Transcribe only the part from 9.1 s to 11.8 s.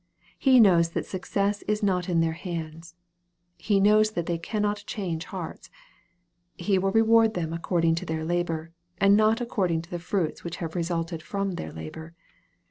not according to the fruits which have resulted from their